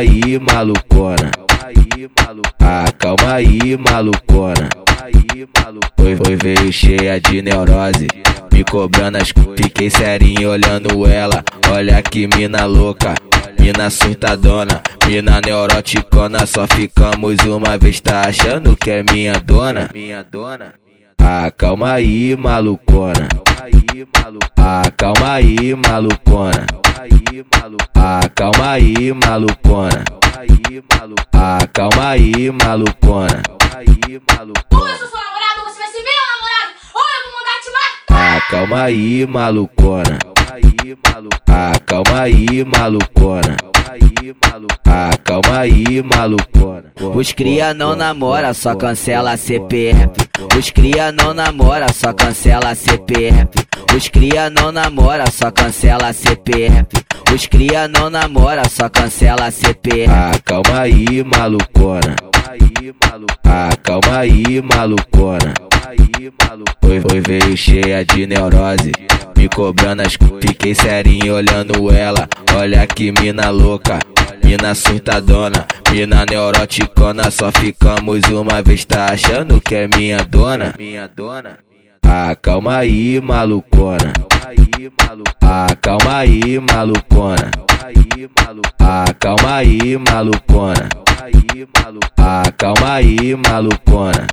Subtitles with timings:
[0.00, 1.30] aí, malucona.
[2.58, 4.68] Ah, calma aí, malucona.
[5.98, 8.06] Foi, foi veio cheia de neurose,
[8.52, 9.32] me cobrando as.
[9.56, 13.14] Fiquei serinho olhando ela, olha que mina louca.
[13.58, 19.90] Mina surtadona, mina neuroticona, só ficamos uma vez, tá achando que é minha dona?
[19.92, 20.74] Minha dona.
[21.18, 23.28] Ah, calma aí, malucona.
[24.56, 26.66] Ah, calma aí, malucona.
[28.40, 30.04] Ah, calma aí, malucona.
[31.34, 33.42] Ah, calma aí, malucona.
[34.72, 37.58] Ou eu sou sua namorada, ou você vai ser meu namorado, ou eu vou mandar
[37.62, 38.36] te matar.
[38.36, 40.18] Ah, calma aí, malucona.
[41.50, 43.56] Ah, calma aí, malucona.
[44.86, 46.92] Ah, calma aí, malucona.
[47.14, 50.08] Os cria não namora, só cancela CPF.
[50.56, 53.48] Os cria não namora, só cancela CPF.
[53.94, 56.86] Os cria não namora, só cancela CPF.
[57.34, 60.10] Os cria não namora, só cancela CPF.
[60.10, 62.16] Ah, calma aí, malucona.
[63.44, 65.54] Ah, calma aí, malucona.
[66.80, 68.92] Foi, foi veio cheia de neurose,
[69.36, 70.38] me cobrando as cu.
[70.40, 73.98] Fiquei serinho olhando ela, olha que mina louca.
[74.42, 80.74] Mina surtadona, mina neuroticona, só ficamos uma vez, tá achando que é minha dona?
[80.76, 81.58] Minha dona.
[82.02, 84.12] Ah, calma aí, malucona.
[85.42, 87.50] Ah, calma aí, malucona.
[88.80, 90.88] Ah, calma aí, malucona.
[92.18, 94.26] Ah, calma aí, malucona.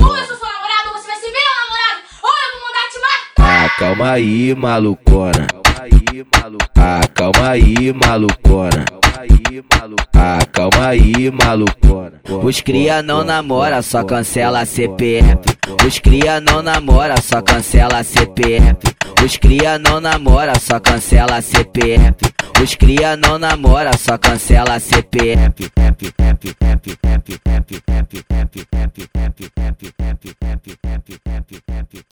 [0.00, 2.86] Ou eu sou sua namorada, ou você vai ser meu namorado, ou eu vou mandar
[2.92, 3.64] te matar.
[3.64, 5.46] Ah, calma aí, malucona.
[6.76, 8.84] Ah, calma aí, malucona.
[10.16, 12.20] Ah, calma aí, malucona.
[12.42, 15.38] Os cria não namora, só cancela CPF.
[15.86, 18.93] Os cria não namora, só cancela CPF.
[19.24, 22.14] Os cria não namora, só cancela CPF.
[22.62, 25.54] Os cria não namora, só cancela CPF.